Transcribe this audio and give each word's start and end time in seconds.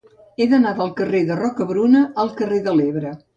He 0.37 0.45
d'anar 0.53 0.71
del 0.79 0.89
carrer 1.01 1.21
de 1.27 1.37
Rocabruna 1.41 2.03
al 2.25 2.33
carrer 2.41 2.63
de 2.71 2.75
l'Ebre. 2.81 3.15